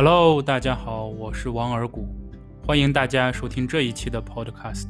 [0.00, 2.06] Hello，大家好，我是王尔谷，
[2.64, 4.86] 欢迎大家收听这一期的 Podcast。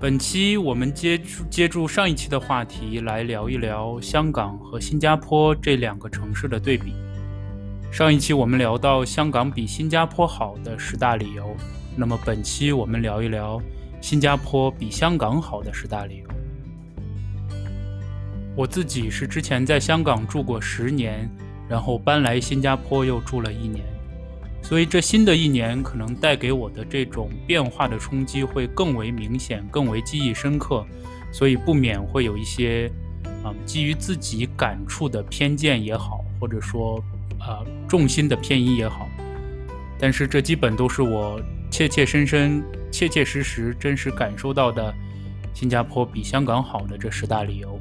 [0.00, 1.16] 本期我们接
[1.48, 6.94] 接住上一期的话题来聊一聊香港和新加坡这两个城市的对比。
[7.92, 11.56] 上一期我们聊到香港比新加坡好的十大理由，
[11.94, 13.62] 那么本期我们聊一聊
[14.00, 16.26] 新加坡比香港好的十大理由。
[18.56, 21.30] 我自己是之前在香港住过十年。
[21.68, 23.84] 然后搬来新加坡又住了一年，
[24.62, 30.84] 所以这新的一年可能带给我的这种变化的冲击会更为明显，更为记忆深刻，
[31.32, 32.90] 所以不免会有一些
[33.42, 37.02] 啊基于自己感触的偏见也好，或者说
[37.38, 39.08] 啊重心的偏移也好，
[39.98, 41.40] 但是这基本都是我
[41.70, 44.94] 切切深深、切切实实、真实感受到的
[45.54, 47.80] 新加坡比香港好的这十大理由。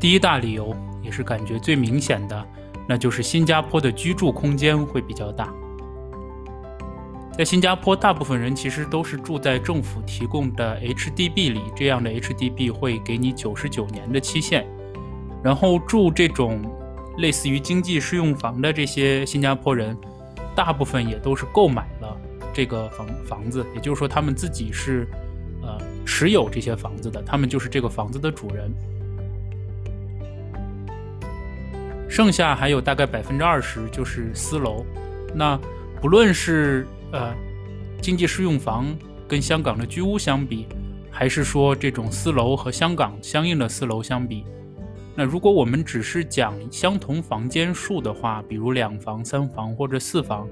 [0.00, 2.46] 第一大理由也是感觉最明显的，
[2.88, 5.52] 那就是新加坡的居住空间会比较大。
[7.36, 14.66] 在新加坡，大部分人其实都是住在政府提供的 HDB 里，这样的 HDB 会给你九十九年的期限。
[15.42, 16.60] 然后住这种
[17.18, 19.96] 类似于经济适用房的这些新加坡人，
[20.54, 22.16] 大部分也都是购买了
[22.54, 25.06] 这个房房子，也就是说他们自己是
[25.62, 28.72] 呃持有这些房子的，他们就是这个房子的主人。
[32.10, 34.84] 剩下还有大概百分之二十就是私楼，
[35.32, 35.56] 那
[36.00, 37.32] 不论是呃
[38.02, 38.84] 经济适用房
[39.28, 40.66] 跟香港的居屋相比，
[41.08, 44.44] 还是说这种私楼和香港相应的私楼相比，
[45.14, 50.48] 那如果我们只是讲相同房间数的话，比如两房、三房或者四房，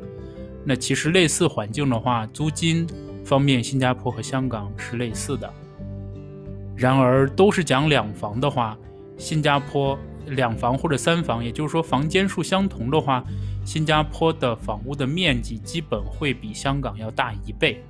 [0.65, 2.87] 那其实类似环境的话，租金
[3.25, 5.53] 方面新加坡和香港是类似的。
[6.77, 8.79] 然而都是讲两房的话，
[9.17, 9.99] 新加坡。
[10.31, 13.25] 两房或者三房，也就是说房间数相同的话，
[13.65, 17.83] 新加坡的房屋的面积基本会比香港要大一倍。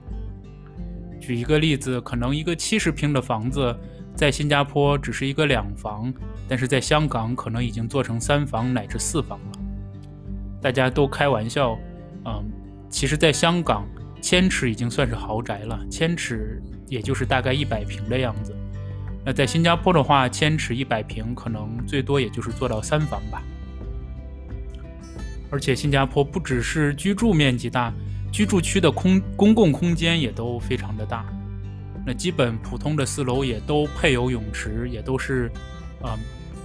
[1.21, 3.77] 举一个例子，可能一个七十平的房子
[4.15, 6.13] 在新加坡只是一个两房，
[6.49, 9.59] 但是在香港可能已经做成三房乃至四房了。
[10.61, 11.79] 大家都开玩笑，
[12.25, 12.45] 嗯，
[12.89, 13.87] 其实，在香港
[14.21, 18.57] 千尺已经算是豪宅了，千尺也就是大概一百平的样子。
[19.29, 23.43] 那在新加坡的话，千尺一百平，可能最多也就是做到三房吧。
[25.51, 27.93] 而且新加坡不只是居住面积大，
[28.33, 31.27] 居住区的空公共空间也都非常的大。
[32.07, 35.51] 那基本普通的四楼也都配有泳池，也都是，
[36.01, 36.19] 啊，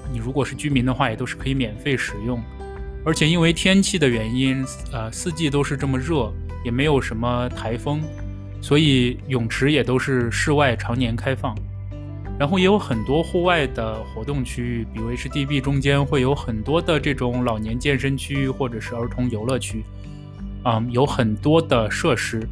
[0.09, 2.41] 你如果是居民的话，也都是可以免费使用。
[3.03, 6.31] 而且因为天气的原因，呃，四季都是这么热，
[6.63, 8.01] 也没有什么台风，
[8.61, 11.53] 所以泳池也都是室外常年开放。
[12.39, 19.83] 然后也有很多户外的活动区域，比如 HDB 中间会有很多的这种老年健身区或者是儿童游乐区，
[20.65, 22.47] 嗯，有很多的设施，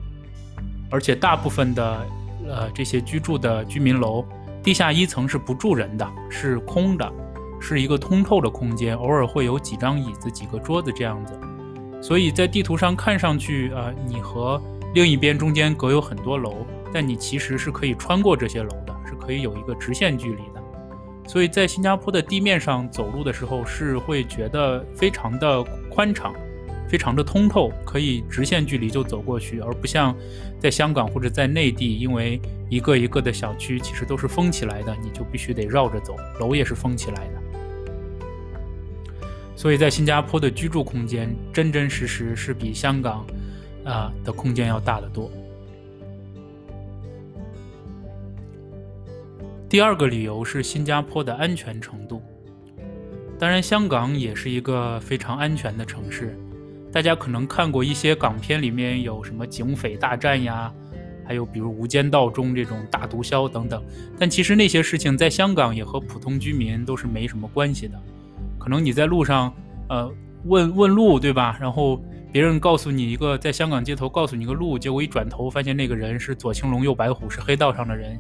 [0.90, 2.08] 而且大部分的
[2.48, 4.24] 呃这些居住的居民楼，
[4.64, 7.12] 地下一层是不住人的，是空的，
[7.60, 11.34] 是一个通透的空间，偶尔会有几张椅子、几个桌子这样子，
[12.02, 14.62] 所以在地图上看上去，呃，你和
[14.94, 18.91] 另一边中间隔有很多楼，但你其实是可以穿过这些楼的。
[19.22, 20.62] 可以有一个直线距离的，
[21.28, 26.34] 所以在新加坡的地面上走路的时候是会觉得非常的宽敞，
[26.90, 30.16] 非常的通透，可以直线距离就走过去，而不像
[30.60, 37.42] 在香港或者在内地，因为一个一个的小区其实都是封起来的，你就必须得绕着走，楼也是封起来的。
[39.56, 43.24] 所以在新加坡的居住空间真真实实是比香港
[43.86, 45.32] 啊的空间要大得多。
[49.72, 52.22] 第二个理由是新加坡的安全程度。
[53.40, 56.38] 当然，香港也是一个非常安全的城市。
[56.92, 60.70] 大家可能看过一些港片，里面有什么警匪大战呀，
[61.26, 63.82] 还有比如《无间道》中这种大毒枭等等。
[64.20, 67.98] 但其实那些事情在香港也和普通居民都是没什么关系的。
[68.60, 69.54] 可能你在路上，
[69.88, 70.14] 呃，
[70.44, 71.58] 问问路，对吧？
[71.62, 78.20] 然后别人告诉你一个，在香港街头告诉你个路，结果一转头发现那个人是左青龙右白虎，是黑道上的人。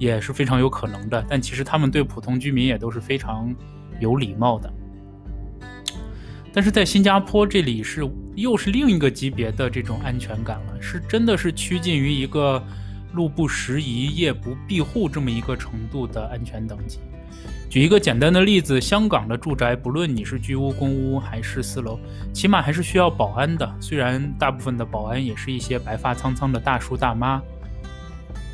[0.00, 3.54] 也是非常有可能的，但其实他们对普通居民也都是非常
[4.00, 4.72] 有礼貌的。
[6.54, 8.02] 但是在新加坡这里是
[8.34, 12.64] 又是另一个级别的这种安全感了，是真的是趋近于一个
[13.12, 16.98] 路不拾遗、夜不闭户这么一个程度的安全等级。
[17.68, 22.00] 举一个简单的例子，香港的住宅，不论你是居屋、公屋还是四楼，
[22.32, 23.70] 起码还是需要保安的。
[23.80, 27.40] 虽然大部分的保安也是一些白发苍苍的大叔大妈。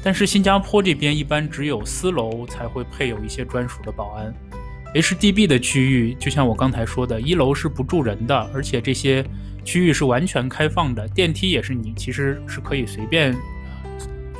[0.03, 4.33] 但是新加坡这边一般只有私楼才会配有一些专属的保安
[4.95, 9.25] ，HDB 的区域，就像我刚才说的，一楼是不住人的，而且这些
[9.65, 13.37] 区域是完全开放的，电梯也是你其实是可以随便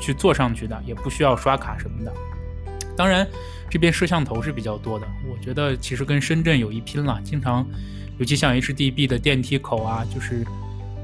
[0.01, 2.13] 去坐上去的，也不需要刷卡什么的。
[2.97, 3.27] 当然，
[3.69, 7.21] 这边摄像头是比较多的，我觉得其实跟深圳有一拼了。
[7.25, 7.67] 经常，
[8.19, 10.47] 尤其像 HDB 的电梯口啊，就是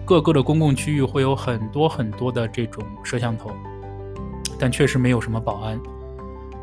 [0.05, 3.51] 各个的公共区域会有很多很多的这种摄像头，
[4.63, 5.81] 但确实没有什么保安，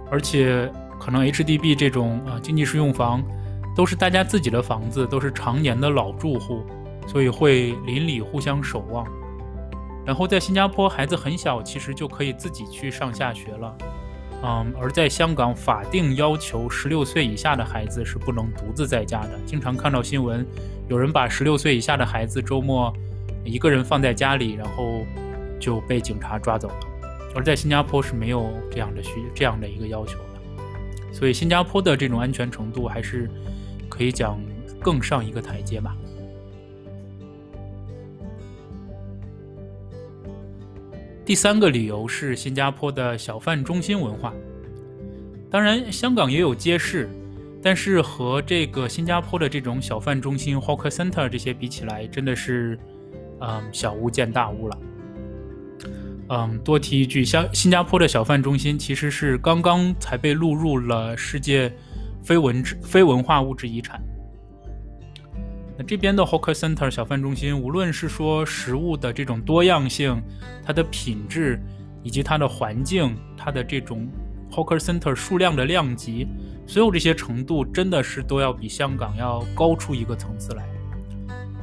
[0.09, 0.71] 而且。
[1.01, 3.23] 可能 HDB 这种啊经济适用房，
[3.73, 6.61] 都是大家自己的房子，都是常年的老住户，
[7.07, 9.07] 所以会邻里互相守望。
[10.05, 13.77] 然后在新加坡，孩子很小，其实就可以自己去上下学了，
[14.43, 19.39] 嗯，而在香港，法定要求十六岁以下的孩子是不能独自在家的。
[19.45, 20.45] 经常看到新闻，
[20.89, 22.93] 有人把十六岁以下的孩子周末
[23.45, 25.05] 一个人放在家里，然后
[25.61, 26.75] 就被警察抓走了。
[27.35, 31.13] 而在新加坡是没有这样的需这样的一个要求的。
[31.13, 33.29] 所以新加坡的这种安全程度还是
[33.87, 34.39] 可以讲
[34.79, 35.95] 更上一个台阶吧。
[41.25, 44.33] 第三个理由是新加坡的小贩中心文化。
[45.51, 47.09] 当然，香港也有街市，
[47.61, 52.79] 但是和这个新加坡的这种小贩中心 （hawker center） 这些比起来，真的是
[53.41, 54.77] 嗯小巫见大巫了。
[56.29, 61.73] 嗯，多提一句，像新加坡的小贩中心其实是刚刚才被录入了世界
[62.23, 63.99] 非文质非文化物质遗产。
[65.75, 70.21] 那这边的 hawker center 小贩中心，无论是说食物的这种多样性、
[70.63, 71.59] 它的品质，
[72.03, 74.07] 以及它的环境、它的这种
[74.51, 76.27] hawker center 数量的量级，
[76.67, 80.63] 所有这些程度，真的是都要比香港要高出一个层次来。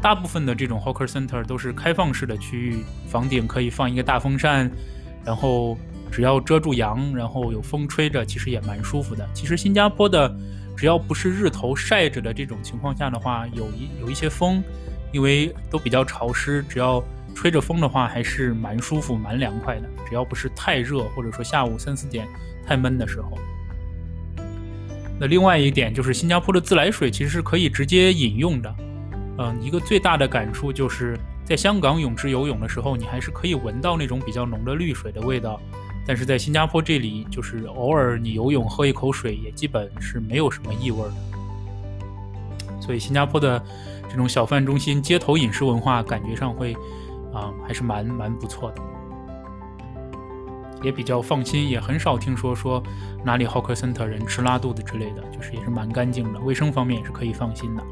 [0.01, 4.71] 大部分的这种 hawker center 都是开放式的区域，房顶可以放一个大风扇，
[5.25, 5.77] 然后
[6.13, 9.29] 只要遮住阳，然后有风吹着，其实也蛮舒服的。
[9.35, 10.33] 其实新加坡的，
[10.77, 14.63] 只要不是日头晒着的这种情况下的话，有一有一些风，
[15.13, 17.03] 因为都比较潮湿，只要
[17.35, 19.89] 吹着风的话，还是蛮舒服、蛮凉快的。
[20.09, 22.29] 只要不是太热，或者说下午三四点
[22.65, 23.37] 太闷的时候。
[25.19, 28.73] 那另外一点就是新加坡的自来水其实是可以直接饮用的。
[29.39, 35.61] 嗯，一个最大的感触就是在香港泳池游泳的时候，你还是可以闻到那种比较浓的氯水的味道，
[36.07, 41.15] 但是在新加坡这里，就是偶尔你游泳喝一口水，也基本是没有什么异味的。
[42.81, 43.63] 所以新加坡的
[44.09, 46.73] 这种小贩中心、街头饮食文化，感觉上会
[47.35, 48.83] 啊，还是蛮蛮不错的，
[50.83, 52.83] 也比较放心，也很少听说说
[53.25, 57.83] 哪里 hawker center 人吃拉肚子之类的，就是也是蛮干净的，卫生方面也是可以放心的。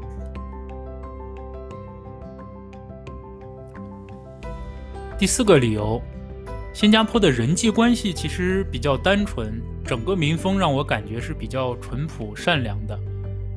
[5.25, 5.99] 第四个理由，
[6.71, 12.95] 新加坡的人际关系其实比较单纯，整个民风让我感觉是比较淳朴善良的，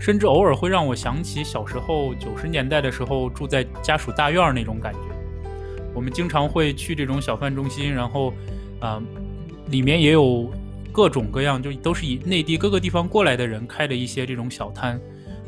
[0.01, 5.01] 甚至偶尔会让我想起小时候九十年代的时候住在家属大院那种感觉。
[5.95, 8.33] 我们经常会去这种小贩中心，然后，
[8.81, 8.99] 啊，
[9.67, 10.51] 里面也有
[10.91, 14.99] 各种各样，就都是以内地各个地方过来的人开的一些这种小摊。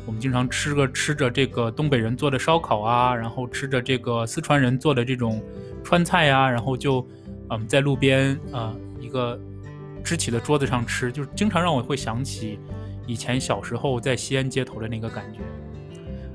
[0.05, 5.41] 我们经常吃个吃着这个东北人做的烧烤啊，然后吃着这个四川人做的这种
[5.83, 7.05] 川菜呀，然后就，
[7.49, 9.39] 嗯，在路边啊一个
[10.03, 12.59] 支起的桌子上吃，就是经常让我会想起
[13.05, 15.39] 以前小时候在西安街头的那个感觉。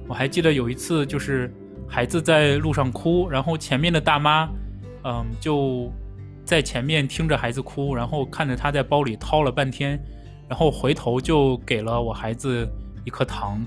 [0.09, 1.53] 我还记得有一次，就是
[1.89, 4.49] 孩子在路上哭，然后前面的大妈，
[5.05, 5.91] 嗯，就
[6.45, 10.01] 在前面听着孩子哭，然后看着他在包里掏了半天，
[10.49, 12.69] 然后回头就给了我孩子。
[13.07, 13.65] 一颗糖，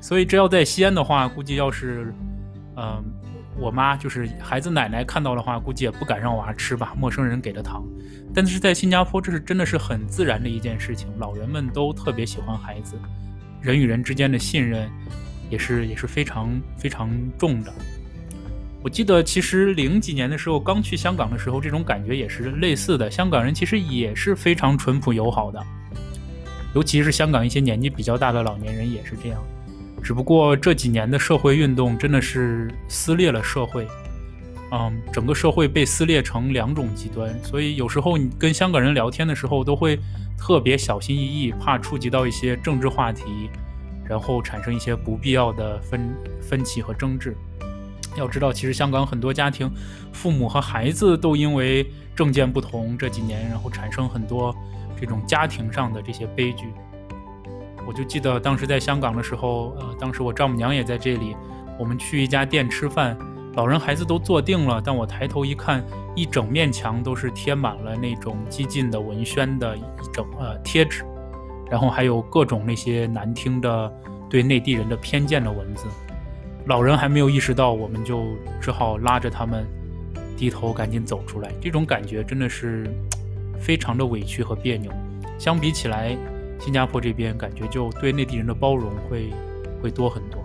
[0.00, 2.12] 所以这要在西安的话，估计要是，
[2.76, 3.04] 嗯，
[3.60, 6.94] 我妈就是孩子奶奶看到的话，估计也不敢让娃吃吧。
[6.96, 7.84] 陌生人给的糖，
[8.34, 11.08] 但是在新加坡，这是真的是很自然的一件事情。
[11.18, 12.96] 老人们都特别喜欢孩子，
[13.60, 14.88] 人与人之间的信任
[15.50, 17.72] 也是也是非常非常重的。
[18.80, 23.10] 我记得其实零几年的时候刚去香港的时候，这种感觉也是类似的。
[23.10, 25.60] 香港人其实也是非常淳朴友好的。
[26.74, 29.42] 尤其是香港一些年纪比较大的老年人也是这样，
[30.02, 33.86] 只不过这几年的社会运动真的是撕裂了社会，
[34.72, 39.98] 嗯，整个社会被撕裂成两种极端，所以有时候你跟香港人聊天的时候都会
[40.38, 43.50] 特别小心翼翼，怕触及到一些政治话题，
[44.04, 47.36] 然后产生一些不必要的分分歧和争执。
[48.16, 49.70] 要知道，其实香港很多家庭，
[50.12, 51.86] 父母和孩子都因为
[52.16, 54.54] 政见不同，这几年然后产生很多。
[55.00, 56.64] 这种家庭上的这些悲剧，
[57.88, 61.34] 我就记得当时在香港的时候，呃，当时我丈母娘也在这里，
[61.78, 63.16] 我们去一家店吃饭，
[63.54, 65.82] 老人孩子都坐定了，但我抬头一看，
[66.14, 71.02] 一整面墙都是贴满了那种激进的文宣的一整呃贴纸，
[71.70, 73.90] 然后还有各种那些难听的
[74.28, 75.86] 对内地人的偏见的文字。
[76.66, 79.66] 老人还没有意识到，我们就只好拉着他们
[80.36, 81.50] 低头赶紧走出来。
[81.58, 82.86] 这种感觉真的是
[83.58, 84.92] 非常的委屈和别扭。
[85.38, 86.14] 相比起来，
[86.58, 89.30] 新加坡这边感觉就对内地人的包容会
[89.82, 90.44] 会多很多。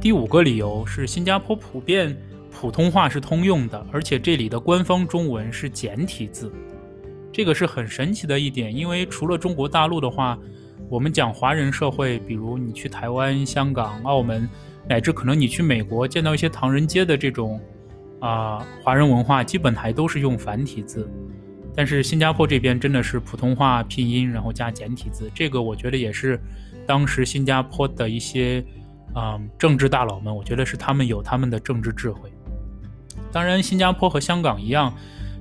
[0.00, 2.16] 第五个理由是，新加坡普遍
[2.50, 6.52] 普通话是通用的，而且这里的官方中文是简体字，
[7.32, 8.72] 这个是很神奇的一点。
[8.72, 10.38] 因为除了中国大陆的话，
[10.88, 14.48] 我们讲华人社会，比如你去台湾、香港、澳门，
[14.88, 17.60] 乃至可能你去美国见到一些唐人街的这种
[18.20, 21.10] 啊华人文化，基本还都是用繁体字。
[21.74, 26.40] 但是新加坡这边真的是普通话拼音，然后加简体字，这个我觉得也是
[26.86, 28.64] 当时新加坡的一些。
[29.18, 32.30] 嗯，政治大佬们，我觉得是他们有他们的政治智慧。
[33.32, 34.92] 当然，新加坡和香港一样，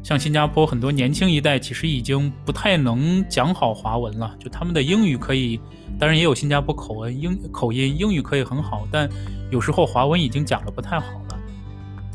[0.01, 4.33] 像新加坡很多年轻一代其实已经不太能讲好华文了。
[4.39, 5.59] 就他们的英语可以，
[5.99, 9.09] 当然也有新加坡口音，英口音英语可以很好，但
[9.51, 11.21] 有时候华文已经讲的不太好。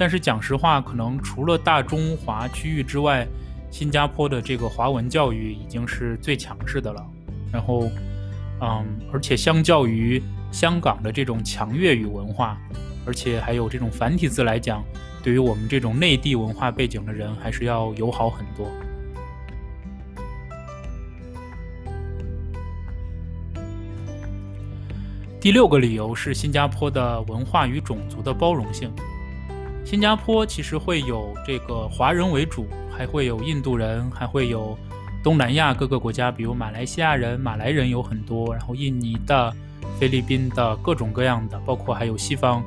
[0.01, 3.27] 但是讲实话，可能除了大中华区域之外，
[3.71, 7.07] 新加坡的这个华文教育已经是最强势的了。
[7.53, 7.83] 然后，
[8.63, 10.23] 嗯，而且相较于。
[10.53, 12.59] 香港的这种强粤语文化，
[13.07, 14.83] 而且还有这种繁体字来讲，
[15.23, 18.69] 对于我们这种内地文化背景的人，还是要友好很多。
[25.41, 28.93] 第六个理由是新加坡的文化与种族的包容性。
[29.91, 32.65] 新加坡其实会有这个华人为主，
[32.97, 34.79] 还会有印度人，还会有
[35.21, 39.53] 东南亚各个国家，比如马来西亚人、马来人有很多，然后印尼的。
[39.99, 42.63] 菲律宾的各种各样的，包括还有西方，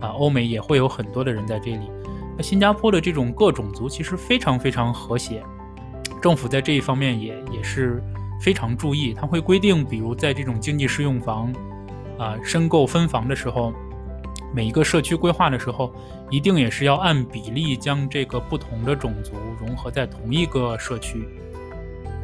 [0.00, 1.90] 啊，欧美也会有很多的人在这里。
[2.36, 5.42] 那新加坡的这种各种族其实非常非常和谐，
[6.22, 8.00] 政府在这一方面也也是
[8.40, 9.12] 非常注意。
[9.12, 11.52] 他会规定，比如在这种经济适用房，
[12.16, 13.74] 啊，申购分房的时候，
[14.54, 15.94] 每一个社区规划的时候，
[16.30, 21.28] 一定也是要按比例将这个不同的种族融合在同一个社区，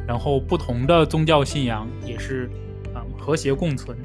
[0.07, 2.51] 然后不同的宗教信仰也是
[2.93, 3.97] 啊和谐共存。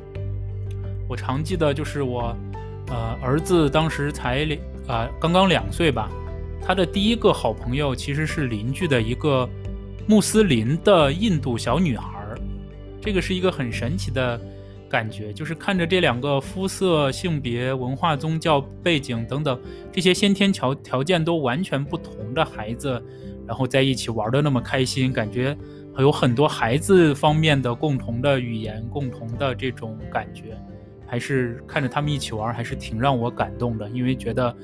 [1.07, 2.35] 我常记得，就是我，
[2.87, 6.09] 呃，儿子当时才两啊，刚刚两岁吧。
[6.63, 9.49] 他的第一个好朋友其实是邻居的一个
[10.07, 12.07] 穆斯林的印度小女孩。
[13.01, 14.39] 这个是一个很神奇的
[14.91, 19.57] 感觉，就是看着这两个肤色、性别、文化、宗教背景等等
[19.91, 23.01] 这些先天条条件都完全不同的孩子，
[23.48, 25.57] 然后在一起玩的那么开心，感觉
[25.98, 30.57] 有很多孩子方面的共同的语言、共同的这种感觉。
[31.07, 33.89] 还是看着他们一起玩，还是挺让我感动的。
[33.89, 34.55] 因为觉得，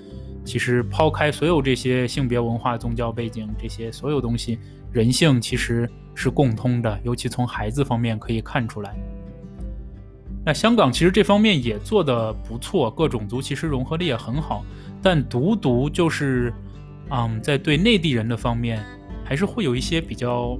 [0.45, 4.57] 其实抛开所有这些性别、文化、宗教背景这些所有东西，
[4.89, 6.97] 人性其实是共通的。
[7.03, 8.95] 尤其从孩子方面可以看出来。
[10.47, 14.63] 那香港其实这方面也做得不错，各种族其实融合的也很好。
[15.03, 16.53] 但独独就是，
[17.09, 18.81] 嗯，在对内地人的方面，
[19.25, 20.57] 还是会有一些比较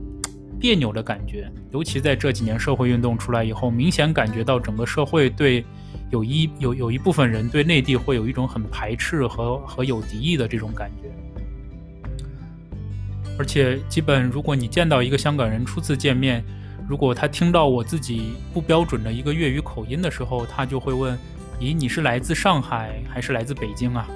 [0.60, 1.50] 别扭的感觉。
[1.72, 5.63] 尤其在这几年社会运动出来以后，明显感觉到整个社会对。
[6.10, 11.10] 有一有有一部分人对内地会有一种很排斥和和有敌意的这种感觉，
[13.38, 16.41] 而且基本如果你见到一个香港人初次见面，
[16.88, 21.17] 如果他听到我自己不标准的一个粤语口音的时候，他就会问
[21.60, 24.08] ：“咦，你是来自上海还是来自北京啊？”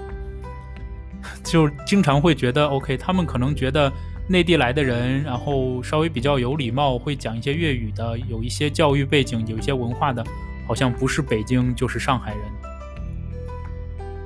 [1.44, 3.92] 就经常会觉得 OK，他们可能觉得
[4.28, 10.26] 内地来的人，然后稍微比较有礼貌，会讲一些粤语的，有一些教育背景，有一些文化的。
[10.68, 12.42] 好像不是北京就是上海人，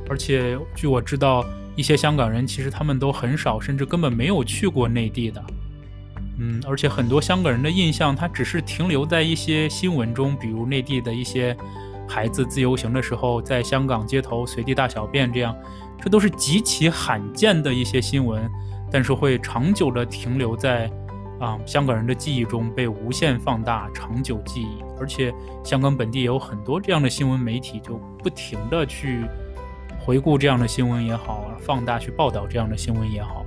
[0.08, 1.44] 而且据我知道，
[1.76, 5.44] 一些香港人其实他们都很少，甚至根本没有去过内地的。
[6.38, 11.56] 嗯，而且很多香港人的印象，他只是停留在一些新闻中，比如内地的一些
[12.08, 15.56] 孩子自由行的时候，在香港街头随地大小便这样，
[16.02, 18.50] 这都是极其罕见的一些新闻，
[18.92, 20.92] 但是会长久的停留在。
[21.38, 24.82] 啊，香港人的记忆中被无限放大，长久记忆。
[24.98, 25.34] 而且，
[25.66, 29.26] 香港本地也有很多这样的新闻媒体，就不停的去
[30.00, 33.45] 回顾这样的新闻也好，放大去报道这样的新闻也好。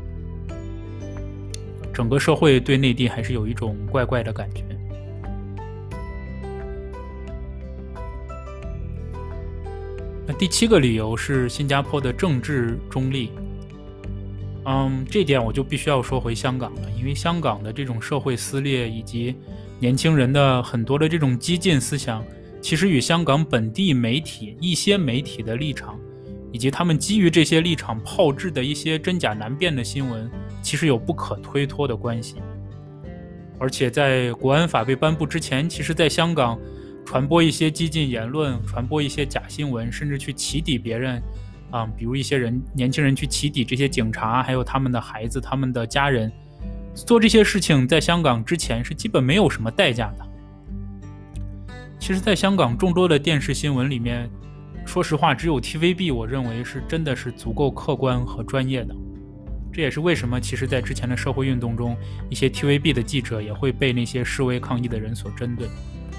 [1.98, 4.62] 整个社会对内地还是有一种怪怪的感觉。
[10.24, 13.32] 那第七个理由是新加坡的政治中立。
[14.64, 19.34] 嗯，这点我就必须要说回香港了，因为香港的这种社会撕裂以及
[19.80, 22.24] 年轻人的很多的这种激进思想，
[22.60, 25.98] 其实与香港本地媒体一些媒体的立场，
[26.52, 30.30] 以及他们基于这些立场炮制的一些真假难辨的新闻，
[30.62, 32.36] 其实有不可推脱的关系。
[33.58, 36.58] 而且在国安法被颁布之前，其实在香港
[37.04, 41.20] 传播一些激进言论、传播一些假新闻，甚至去起底别人，
[41.70, 46.30] 啊，比如一些人年轻人去起底这些警察，还有他们的孩子、他们的家人，
[46.94, 50.26] 做这些事情，在香港之前是基本没有什么代价的。
[51.98, 54.30] 其实，在香港众多的电视新闻里面，
[54.86, 58.94] 说实话，只有 TVB，我认为是真的是足够客观和专业的。
[59.78, 61.96] 这也是为什么，其实，在之前的社会运动中，
[62.28, 65.68] 一些 TVB 的记者也会被那些示威抗议的人所针对，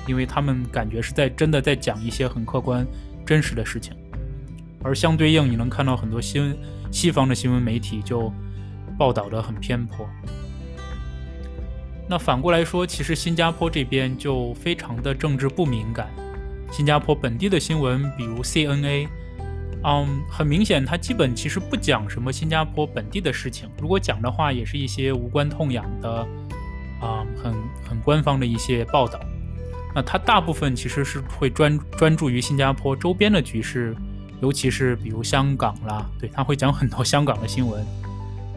[0.07, 2.87] 因为他们感觉是在真的在讲一些很客观、
[3.25, 3.93] 真实的事情。
[4.81, 6.55] 而相对应，你能看到很多新
[6.89, 8.31] 西方的新闻媒体就
[8.97, 10.07] 报道的很偏颇。
[12.07, 16.07] 那反过来说，其实新加坡这边就非常的政治不敏感。
[16.71, 19.09] 新加坡本地的新闻，比如 CNA。
[19.83, 23.69] 嗯，很明显，它基本其实不讲什么新加坡本地的事情。
[23.79, 26.27] 如果讲的话，也是一些无关痛痒的，
[26.99, 27.53] 啊，很
[27.87, 29.19] 很官方的一些报道。
[29.95, 33.95] 那它大部分其实是会专专注于新加坡周边的局势，
[34.41, 37.85] 尤其是比如香港啦，对，他会讲很多香港的新闻，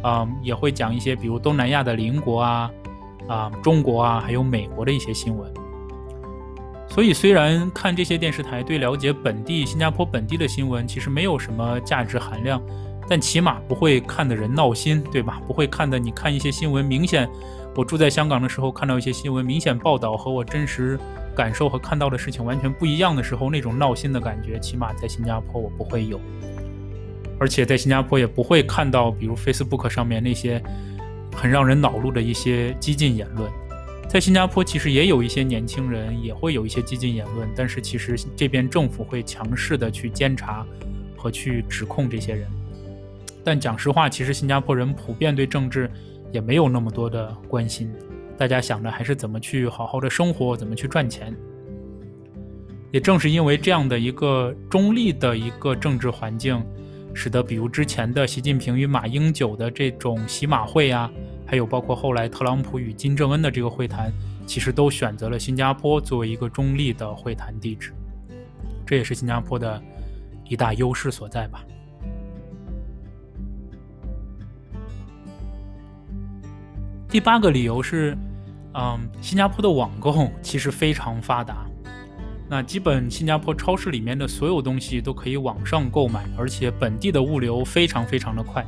[0.02, 2.71] 啊， 也会讲一些比如东南亚的邻国啊，
[3.29, 5.62] 啊，中国啊，还有美国的一些新闻。
[6.94, 12.62] 所以，虽然看这些电视台对了解本地新加坡本地的新闻其实没有什么价值含量，
[13.08, 15.40] 但起码不会看的人闹心，对吧？
[15.46, 17.26] 不会看的，你看一些新闻，明显
[17.75, 20.99] 我住在香港的时候看到一些新闻，明显报道和我真实
[21.34, 26.20] 感受和看到的事情完全不一样的时候，那种闹心的感觉，起码在新加坡我不会有。
[27.40, 30.62] 而且在新加坡也不会看到，比如 Facebook 上面那些
[31.34, 33.50] 很让人恼怒的一些激进言论。
[34.12, 40.66] 在新加坡，其实也有一些年轻人也会有一些激进言论，但是其实这边政府会强势的去监察
[41.16, 42.47] 和去指控这些人。
[43.42, 45.90] 但讲实话，其实新加坡人普遍对政治
[46.31, 47.91] 也没有那么多的关心，
[48.36, 51.34] 大家想的还是怎么去好好的生活，怎么去赚钱。
[52.91, 56.63] 也正是因为这样的一个中立的一个政治环境，
[57.15, 61.10] 使得比如之前的习近平与马英九的这种洗马会啊。
[61.52, 64.10] 还有包括后来特朗普与金正恩的这个会谈，
[64.47, 67.93] 其实都选择了新加坡作为一个中立的会谈地址，
[68.86, 69.78] 这也是新加坡的
[70.49, 71.62] 一大优势所在吧。
[77.06, 78.17] 第八个理由是，
[78.73, 81.67] 嗯，新加坡的网购其实非常发达，
[82.49, 88.65] 那基本新加坡超市里面的所有东西都可以网上购买，而且本地的物流非常非常的快。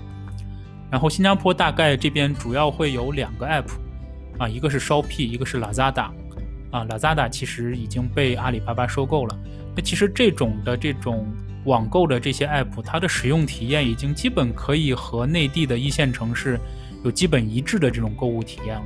[0.95, 3.67] 然后新加坡大概这边主要会有两个 app，
[4.39, 6.09] 啊，一个是 Shopee，一个是 Lazada，
[6.71, 9.37] 啊，Lazada 其实已经被阿里巴巴收购了。
[9.75, 11.27] 那其实这种的这种
[11.65, 16.61] 网购的这些 app，它的使用体验已经基本可以和内地的一线城市
[17.03, 18.85] 有基本一致的这种购物体验了。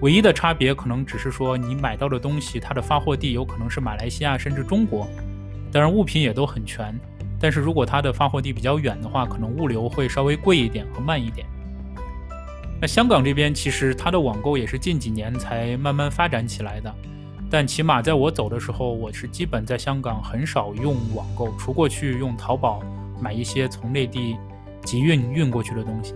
[0.00, 5.06] 唯一的差别可能只是说你买到的东西，它的发货地有可能是马来西亚甚至中国，
[5.70, 6.98] 当然物品也都很全。
[7.44, 11.46] 但是如果它的发货地比较远的话，可能物流会稍微贵一点和慢一点。
[12.80, 16.94] 那香港这边其实它的网购也是近几年才慢慢发展起来的，
[17.50, 22.80] 但起码在我走的时候，我是基本在香港很少用网购，除过去用淘宝
[23.20, 24.38] 买一些从内地
[24.82, 26.14] 集运运过去的东西，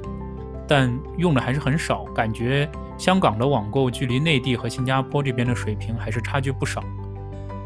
[0.66, 2.04] 但用的还是很少。
[2.06, 6.82] 感觉香港的网购距离内地和新加坡这边的水平还是差距不少。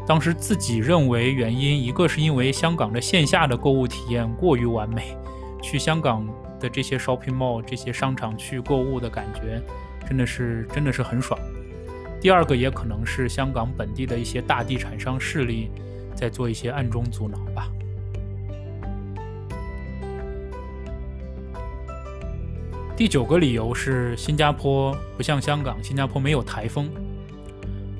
[0.05, 5.17] 当时自己认为原因，一个是因为香港的线下的购物体验过于完美，
[5.61, 6.27] 去香港
[6.59, 9.61] 的这些 shopping mall 这些商场去购物的感觉，
[10.07, 11.39] 真的是真的是很爽。
[12.19, 15.71] 第二个也可能是香港本地的一些大地产商势力
[16.13, 17.69] 在做一些暗中阻挠吧。
[22.95, 26.89] 第九个理由是新加坡不像香港，新加坡没有台风。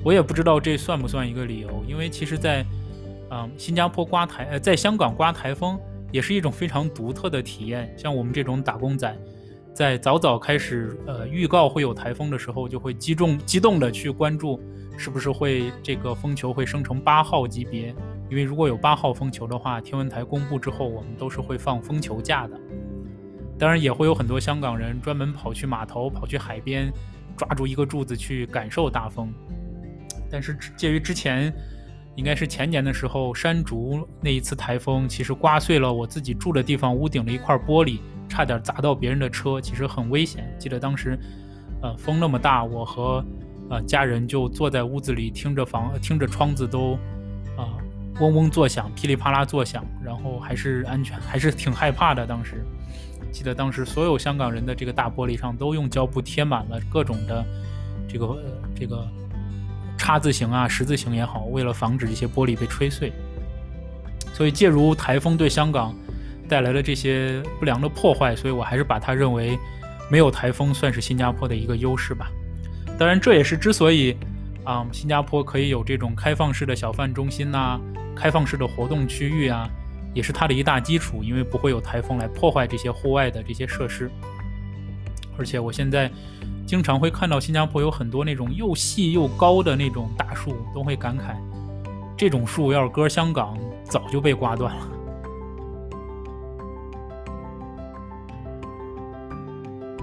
[0.04, 2.62] 我也不知道这算不算一个理由，因为其实，在，
[3.30, 5.80] 嗯，新加坡刮台，呃，在香港刮台风
[6.12, 7.92] 也是一种非常独特的体验。
[7.96, 9.16] 像我们这种打工仔，
[9.72, 14.60] 在早早开始，呃，预告会有台风的时候，就会激动激动的去关注，
[14.98, 17.94] 是不是会这个风球会生成八号级别？
[18.28, 22.60] 因为如果有八号风球的话，天文台公布之后，我们都是会放风球假的。
[23.58, 26.92] 当然，也会有很多香港人专门跑去码头、跑去海边，
[27.38, 29.32] 抓住一个柱子去感受大风。
[30.34, 31.54] 但是介于之前，
[32.16, 40.52] 应该是前年的时候，山竹那一次台风，其实刮碎了我自己住的地方屋顶的一块玻璃，差点砸到别人的车，其实很危险。
[40.58, 41.16] 记得当时，
[41.82, 43.24] 呃，风那么大，我和
[43.70, 46.94] 呃家人就坐在屋子里，听着房听着窗子都
[47.56, 47.78] 啊
[48.18, 52.26] 嗡嗡作响，噼里啪啦作响，然后还是安全，还是挺害怕的。
[52.26, 52.66] 当时，
[53.30, 57.46] 记得当时所有香港人的这个大玻璃上都用胶布贴满了各种的
[58.08, 58.42] 这个
[58.74, 59.06] 这个
[60.04, 63.10] 叉字形啊、十字形也好，为了防止这些玻璃被吹碎。
[64.34, 65.94] 所以，借如台风对香港
[66.46, 69.58] 带来了这些不良的破坏，所以我还是把它认为
[70.10, 72.30] 没有台风算是新加坡的一个优势吧。
[72.98, 74.14] 当然，这也是之所以
[74.62, 77.80] 啊，新加坡可以有这种开放式的小贩中心呐、
[78.14, 79.66] 开放式的活动区域啊，
[80.12, 84.10] 也是它的一大基础，因为不会有台风来破坏这些户外的这些设施。
[85.38, 86.10] 而且，我现在
[86.66, 91.36] 经常会看到新加坡有很多那种又细又高的那种大树，都会感慨。
[92.16, 94.88] 这种树要是搁香港，早就被刮断了。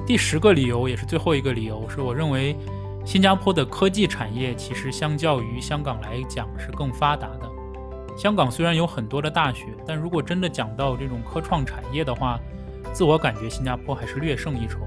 [0.06, 2.58] 第十个理由也是最后一个理由，是我认为
[3.06, 7.50] 新加坡的科技产业其实相较于香港来讲是更发达的。
[8.18, 12.38] 香港虽然有很多的大学，但如果真的讲到这种科创产业的话，
[12.92, 14.80] 自我感觉新加坡还是略胜一筹。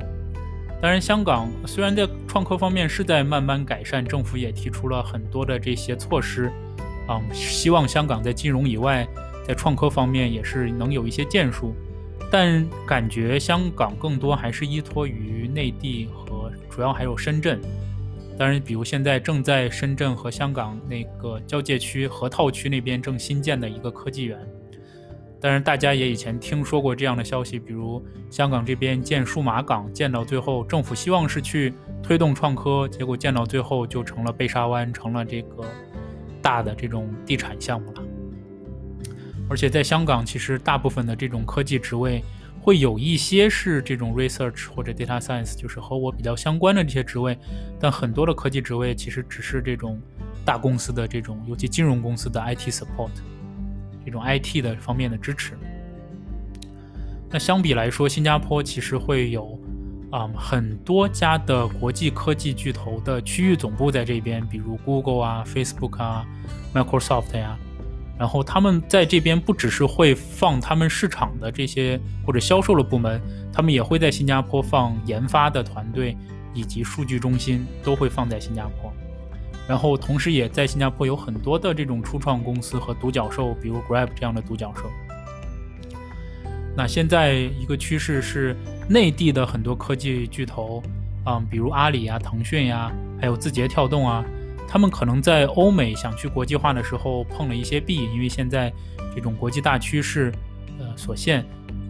[0.84, 6.52] 当然，香港虽然在创科方面是在慢慢改善，政府也提出了很多的这些措施。
[7.08, 9.08] 嗯，希望香港在金融以外，
[9.48, 11.74] 在创科方面也是能有一些建树，
[12.30, 17.58] 但感觉香港更多还是依托于内地和主要还有深圳。
[18.38, 24.38] 当然，比如现在正在深圳和香港那个交界区河套区那边正新建的一个科技园。
[25.44, 35.62] 当然，大家也以前听说过这样的消息，比如香港这边建数码港，建到最后政府希望是去推动创科，结果建到最后就成了贝沙湾，成了这个。
[36.40, 38.02] 大的这种地产项目了，
[39.48, 42.22] 而且在香港，其实大部分的这种科技职位
[42.60, 47.38] 会有一些是这种 research 或者 data science，就是和我比较相关的这些职位，
[47.78, 50.00] 但很多的科技职位其实只是这种
[50.42, 53.10] 大公司的这种，尤其金融公司的 IT support，
[54.04, 55.58] 这种 IT 的方面的支持。
[57.30, 59.58] 那相比来说，新加坡其实会有。
[60.10, 66.24] 啊，很多家的国际科技巨头的区域总部在这边，比如 Google 啊、Facebook 啊、
[66.72, 67.58] Microsoft 呀。
[68.16, 73.20] 然后他们在这边不只是会放他们市场的这些或者销售的部门，
[73.52, 76.16] 他们也会在新加坡放研发的团队
[76.54, 78.92] 以及数据中心，都会放在新加坡。
[79.68, 84.90] 然后同时也在新加坡有很多的这种初创公司和独角兽，比如 Grab 这样的独角兽。
[86.76, 88.56] 那现在一个趋势是。
[88.86, 90.82] 内地的很多科技巨头，
[91.24, 94.22] 嗯，比如阿里啊、腾讯呀，还有字节跳动啊，
[94.68, 98.70] 他们可能在欧美想去国际化的时候碰了一些壁，因为现在
[99.14, 100.30] 这种国际大趋势，
[100.78, 101.42] 呃所限，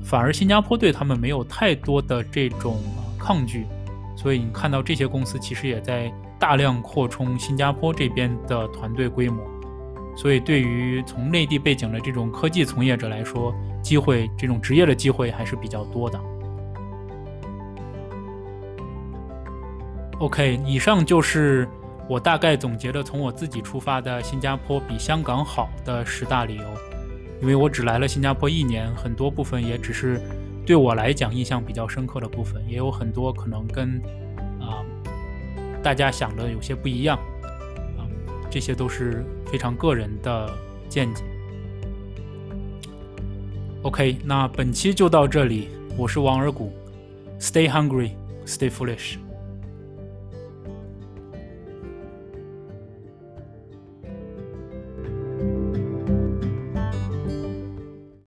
[0.04, 2.80] 反而新加坡对他们没有太多的这种
[3.18, 3.66] 抗拒，
[4.16, 6.12] 所以你看到这些公司其实也在
[6.44, 9.42] 大量扩充新加坡这边的团队规模，
[10.14, 13.50] 所以对于从内地背景的这种科技从业者来说，
[13.82, 16.20] 机会这种职业的机会还是比较多的。
[20.18, 21.66] OK，以上就是
[22.10, 26.64] 我大概总结的从我自己出发的新加坡比香港好的十大理由。
[27.40, 30.20] 因为我只来了新加坡一年，很多部分也只是
[30.66, 33.98] 对我来讲印象比较深刻的部分，也有很多可能跟
[35.84, 37.18] 大家想的有些不一样
[37.98, 38.08] 啊，
[38.50, 40.50] 这些都是非常个人的
[40.88, 41.22] 见解。
[43.82, 45.68] OK，那本期就到这里，
[45.98, 46.72] 我是王尔谷
[47.38, 48.12] ，Stay hungry,
[48.46, 49.18] stay foolish。